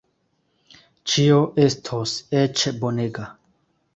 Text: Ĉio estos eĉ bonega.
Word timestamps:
Ĉio 1.11 1.35
estos 1.67 2.15
eĉ 2.41 2.65
bonega. 2.81 3.29